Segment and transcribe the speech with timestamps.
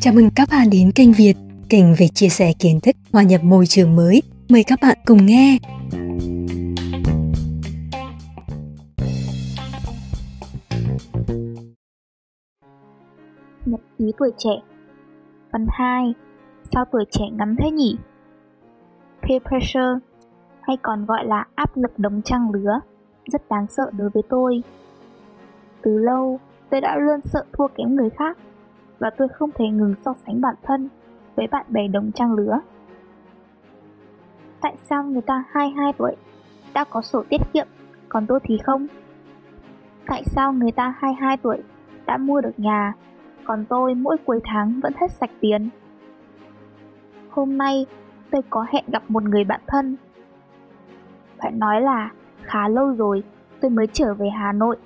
[0.00, 1.34] Chào mừng các bạn đến kênh Việt,
[1.68, 4.22] kênh về chia sẻ kiến thức hòa nhập môi trường mới.
[4.48, 5.58] Mời các bạn cùng nghe.
[13.66, 14.50] Nhật ký tuổi trẻ
[15.52, 16.14] Phần 2
[16.72, 17.96] Sao tuổi trẻ ngắn thế nhỉ?
[19.22, 19.98] Peer pressure
[20.60, 22.80] hay còn gọi là áp lực đống trang lứa
[23.32, 24.62] rất đáng sợ đối với tôi.
[25.82, 28.38] Từ lâu, tôi đã luôn sợ thua kém người khác
[28.98, 30.88] và tôi không thể ngừng so sánh bản thân
[31.36, 32.60] với bạn bè đồng trang lứa.
[34.60, 36.16] Tại sao người ta 22 tuổi
[36.74, 37.66] đã có sổ tiết kiệm,
[38.08, 38.86] còn tôi thì không?
[40.06, 41.62] Tại sao người ta 22 tuổi
[42.06, 42.92] đã mua được nhà,
[43.44, 45.68] còn tôi mỗi cuối tháng vẫn hết sạch tiền?
[47.30, 47.86] Hôm nay
[48.30, 49.96] tôi có hẹn gặp một người bạn thân.
[51.38, 52.10] Phải nói là
[52.42, 53.22] khá lâu rồi
[53.60, 54.76] tôi mới trở về Hà Nội,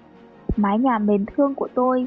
[0.57, 2.07] mái nhà mến thương của tôi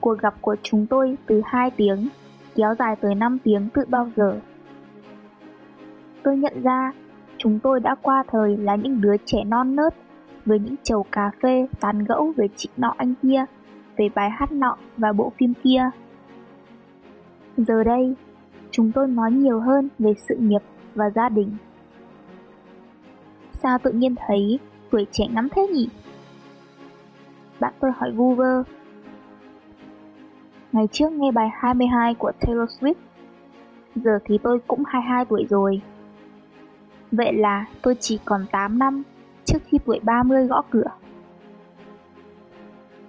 [0.00, 2.08] Cuộc gặp của chúng tôi từ 2 tiếng,
[2.54, 4.40] kéo dài tới 5 tiếng tự bao giờ.
[6.22, 6.92] Tôi nhận ra
[7.38, 9.94] chúng tôi đã qua thời là những đứa trẻ non nớt
[10.46, 13.44] với những chầu cà phê tán gẫu về chị nọ anh kia,
[13.96, 15.90] về bài hát nọ và bộ phim kia.
[17.56, 18.14] Giờ đây,
[18.70, 20.62] chúng tôi nói nhiều hơn về sự nghiệp
[20.94, 21.50] và gia đình.
[23.52, 24.58] Sao tự nhiên thấy
[24.90, 25.88] tuổi trẻ ngắm thế nhỉ?
[27.60, 28.62] Bạn tôi hỏi Google.
[30.72, 32.94] Ngày trước nghe bài 22 của Taylor Swift,
[33.94, 35.80] Giờ thì tôi cũng 22 tuổi rồi.
[37.12, 39.02] Vậy là tôi chỉ còn 8 năm
[39.44, 40.90] trước khi tuổi 30 gõ cửa.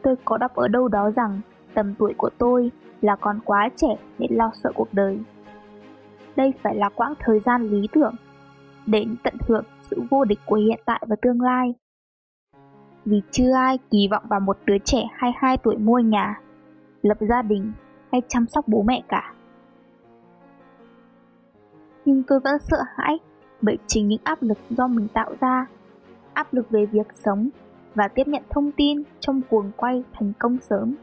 [0.01, 1.41] Tôi có đọc ở đâu đó rằng
[1.73, 5.19] tầm tuổi của tôi là còn quá trẻ để lo sợ cuộc đời.
[6.35, 8.15] Đây phải là quãng thời gian lý tưởng
[8.85, 11.73] để tận hưởng sự vô địch của hiện tại và tương lai
[13.05, 16.39] vì chưa ai kỳ vọng vào một đứa trẻ 22 tuổi mua nhà
[17.01, 17.71] lập gia đình
[18.11, 19.33] hay chăm sóc bố mẹ cả.
[22.05, 23.19] Nhưng tôi vẫn sợ hãi
[23.61, 25.65] bởi chính những áp lực do mình tạo ra,
[26.33, 27.49] áp lực về việc sống
[27.95, 30.95] và tiếp nhận thông tin trong cuồng quay thành công sớm.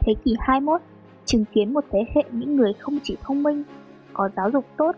[0.00, 0.80] Thế kỷ 21
[1.24, 3.62] chứng kiến một thế hệ những người không chỉ thông minh,
[4.12, 4.96] có giáo dục tốt,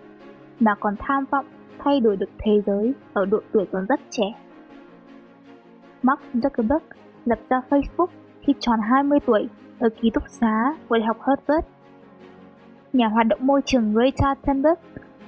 [0.60, 1.46] mà còn tham vọng
[1.84, 4.24] thay đổi được thế giới ở độ tuổi còn rất trẻ.
[6.02, 6.80] Mark Zuckerberg
[7.24, 8.06] lập ra Facebook
[8.40, 9.48] khi tròn 20 tuổi
[9.78, 11.66] ở ký túc xá của Đại học Harvard.
[12.92, 14.78] Nhà hoạt động môi trường Greta Thunberg,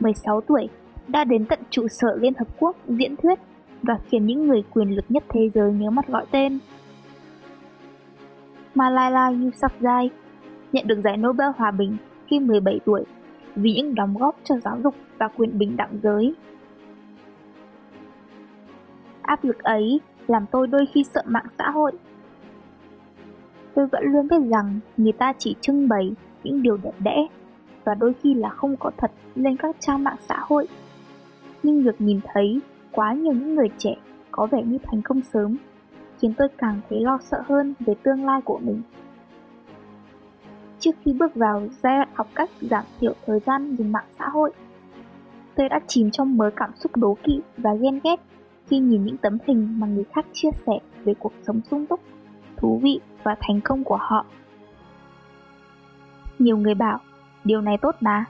[0.01, 0.69] 16 tuổi,
[1.09, 3.39] đã đến tận trụ sở Liên Hợp Quốc diễn thuyết
[3.83, 6.59] và khiến những người quyền lực nhất thế giới nhớ mặt gọi tên.
[8.75, 10.09] Malala Yousafzai
[10.73, 13.05] nhận được giải Nobel Hòa Bình khi 17 tuổi
[13.57, 16.35] vì những đóng góp cho giáo dục và quyền bình đẳng giới.
[19.23, 21.93] Áp lực ấy làm tôi đôi khi sợ mạng xã hội
[23.75, 26.13] Tôi vẫn luôn biết rằng người ta chỉ trưng bày
[26.45, 27.27] những điều đẹp đẽ
[27.85, 30.69] và đôi khi là không có thật lên các trang mạng xã hội.
[31.63, 32.61] Nhưng việc nhìn thấy,
[32.93, 33.95] quá nhiều những người trẻ
[34.31, 35.57] có vẻ như thành công sớm,
[36.19, 38.83] khiến tôi càng thấy lo sợ hơn về tương lai của mình.
[40.85, 44.29] Trước khi bước vào giai đoạn học cách giảm thiểu thời gian dùng mạng xã
[44.29, 44.53] hội,
[45.55, 48.21] tôi đã chìm trong mớ cảm xúc đố kỵ và ghen ghét
[48.67, 52.01] khi nhìn những tấm hình mà người khác chia sẻ về cuộc sống sung túc,
[52.57, 54.27] thú vị và thành công của họ.
[56.39, 56.99] Nhiều người bảo,
[57.45, 58.25] điều này tốt mà.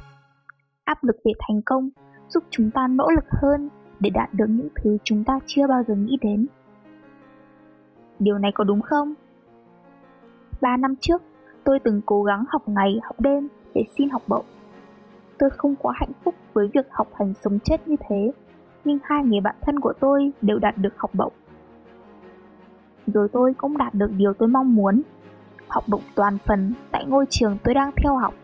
[0.85, 1.91] Áp lực về thành công
[2.29, 3.69] giúp chúng ta nỗ lực hơn
[4.01, 6.47] để đạt được những thứ chúng ta chưa bao giờ nghĩ đến.
[8.19, 9.15] Điều này có đúng không?
[10.61, 11.23] Ba năm trước,
[11.65, 14.45] tôi từng cố gắng học ngày học đêm để xin học bổng.
[15.39, 18.33] Tôi không quá hạnh phúc với việc học hành sống chết như thế,
[18.85, 21.33] nhưng hai người bạn thân của tôi đều đạt được học bổng
[23.07, 25.03] rồi tôi cũng đạt được điều tôi mong muốn,
[25.69, 28.35] học bổng toàn phần tại ngôi trường tôi đang theo học.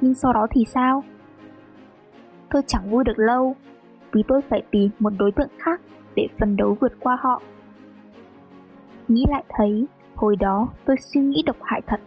[0.00, 1.04] Nhưng sau đó thì sao?
[2.50, 3.56] Tôi chẳng vui được lâu,
[4.12, 5.80] vì tôi phải tìm một đối tượng khác
[6.16, 7.42] để phấn đấu vượt qua họ.
[9.08, 9.86] Nghĩ lại thấy,
[10.20, 12.00] hồi đó tôi suy nghĩ độc hại thật.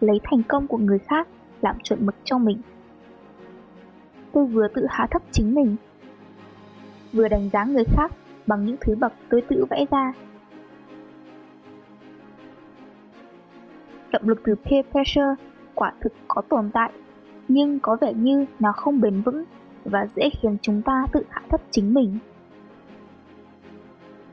[0.00, 1.28] Lấy thành công của người khác
[1.60, 2.58] làm chuẩn mực cho mình.
[4.32, 5.76] Tôi vừa tự hạ thấp chính mình,
[7.12, 8.12] vừa đánh giá người khác
[8.46, 10.12] bằng những thứ bậc tôi tự vẽ ra.
[14.12, 15.34] Động lực từ peer pressure
[15.74, 16.92] quả thực có tồn tại,
[17.48, 19.44] nhưng có vẻ như nó không bền vững
[19.84, 22.18] và dễ khiến chúng ta tự hạ thấp chính mình.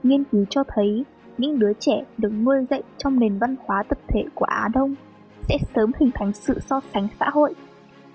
[0.04, 1.06] Nghiên cứu cho thấy
[1.38, 4.96] những đứa trẻ được nuôi dạy trong nền văn hóa tập thể của Á Đông
[5.42, 7.54] sẽ sớm hình thành sự so sánh xã hội.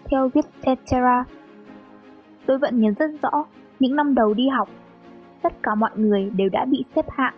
[0.05, 1.25] Theo viết Cetera,
[2.47, 3.45] tôi vẫn nhớ rất rõ
[3.81, 4.69] những năm đầu đi học
[5.43, 7.35] tất cả mọi người đều đã bị xếp hạng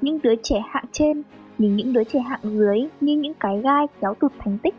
[0.00, 1.22] Những đứa trẻ hạng trên
[1.58, 4.74] nhìn những đứa trẻ hạng dưới như những cái gai kéo tụt thành tích.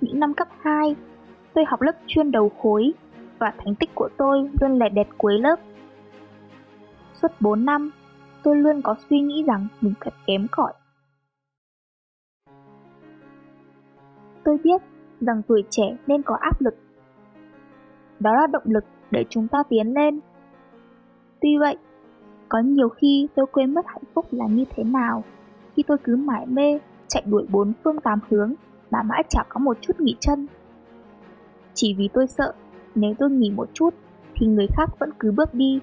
[0.00, 0.96] Những năm cấp 2,
[1.54, 2.92] tôi học lớp chuyên đầu khối
[3.38, 5.60] và thành tích của tôi luôn là đẹt cuối lớp.
[7.24, 7.90] Suốt 4 năm,
[8.42, 10.72] tôi luôn có suy nghĩ rằng mình thật kém cỏi.
[14.44, 14.82] Tôi biết
[15.20, 16.74] rằng tuổi trẻ nên có áp lực.
[18.20, 20.20] Đó là động lực để chúng ta tiến lên.
[21.40, 21.76] Tuy vậy,
[22.48, 25.24] có nhiều khi tôi quên mất hạnh phúc là như thế nào
[25.76, 26.78] khi tôi cứ mải mê
[27.08, 28.54] chạy đuổi bốn phương tám hướng
[28.90, 30.46] mà mãi chẳng có một chút nghỉ chân.
[31.74, 32.52] Chỉ vì tôi sợ
[32.94, 33.94] nếu tôi nghỉ một chút
[34.34, 35.80] thì người khác vẫn cứ bước đi.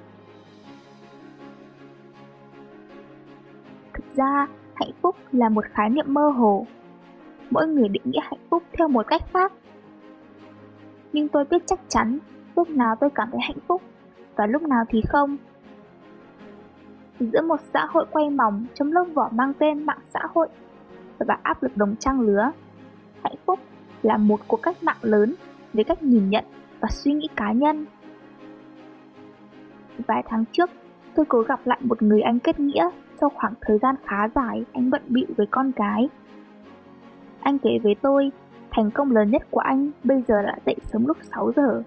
[4.15, 6.65] Ra, hạnh phúc là một khái niệm mơ hồ.
[7.49, 9.51] Mỗi người định nghĩa hạnh phúc theo một cách khác.
[11.13, 12.19] Nhưng tôi biết chắc chắn
[12.55, 13.81] lúc nào tôi cảm thấy hạnh phúc
[14.35, 15.37] và lúc nào thì không.
[17.19, 20.47] Giữa một xã hội quay mỏng trong lớp vỏ mang tên mạng xã hội
[21.19, 22.51] và áp lực đồng trang lứa,
[23.23, 23.59] hạnh phúc
[24.03, 25.35] là một cuộc cách mạng lớn
[25.73, 26.45] về cách nhìn nhận
[26.79, 27.85] và suy nghĩ cá nhân.
[30.07, 30.69] Vài tháng trước,
[31.15, 32.89] tôi cố gặp lại một người anh kết nghĩa
[33.21, 36.09] sau khoảng thời gian khá dài anh bận bịu với con cái.
[37.39, 38.31] Anh kể với tôi,
[38.71, 41.83] thành công lớn nhất của anh bây giờ là dậy sớm lúc 6 giờ,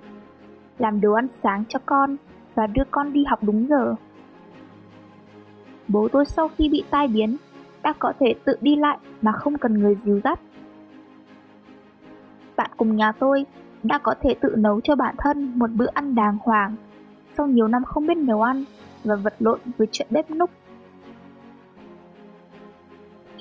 [0.79, 2.17] làm đồ ăn sáng cho con
[2.55, 3.95] và đưa con đi học đúng giờ.
[5.89, 7.37] Bố tôi sau khi bị tai biến
[7.83, 10.41] đã có thể tự đi lại mà không cần người dìu dắt.
[12.57, 13.47] Bạn cùng nhà tôi
[13.83, 16.77] đã có thể tự nấu cho bản thân một bữa ăn đàng hoàng
[17.37, 18.65] sau nhiều năm không biết nấu ăn
[19.05, 20.51] và vật lộn với chuyện bếp núc.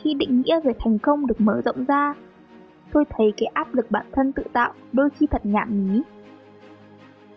[0.03, 2.13] Khi định nghĩa về thành công được mở rộng ra,
[2.93, 6.01] tôi thấy cái áp lực bản thân tự tạo đôi khi thật nhảm nhí.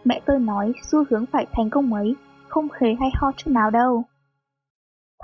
[0.05, 2.17] Mẹ tôi nói xu hướng phải thành công ấy
[2.49, 4.05] không khế hay ho chút nào đâu.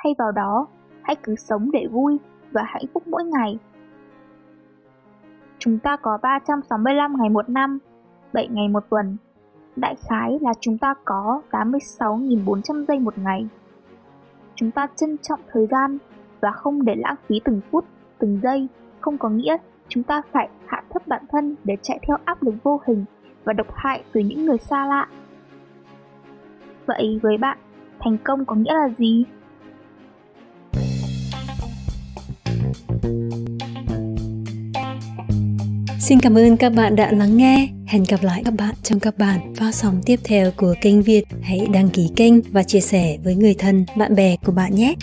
[0.02, 0.66] Thay vào đó,
[1.02, 2.18] hãy cứ sống để vui
[2.52, 3.58] và hạnh phúc mỗi ngày.
[5.58, 7.78] Chúng ta có 365 ngày một năm,
[8.32, 9.16] 7 ngày một tuần.
[9.76, 13.46] Đại khái là chúng ta có 86.400 giây một ngày.
[14.54, 15.98] Chúng ta trân trọng thời gian
[16.42, 17.84] và không để lãng phí từng phút,
[18.18, 18.68] từng giây,
[19.00, 19.56] không có nghĩa
[19.88, 23.04] chúng ta phải hạ thấp bản thân để chạy theo áp lực vô hình
[23.44, 25.06] và độc hại từ những người xa lạ.
[26.86, 27.58] Vậy với bạn,
[28.00, 29.24] thành công có nghĩa là gì?
[36.00, 37.68] Xin cảm ơn các bạn đã lắng nghe.
[37.86, 41.24] Hẹn gặp lại các bạn trong các bản phát sóng tiếp theo của kênh Việt.
[41.42, 44.94] Hãy đăng ký kênh và chia sẻ với người thân, bạn bè của bạn nhé.